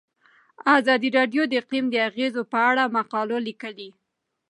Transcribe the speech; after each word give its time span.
ازادي 0.77 1.09
راډیو 1.17 1.43
د 1.47 1.53
اقلیم 1.61 1.85
د 1.91 1.95
اغیزو 2.09 2.41
په 2.51 2.59
اړه 2.69 2.83
مقالو 2.97 3.37
لیکلي. 3.47 3.89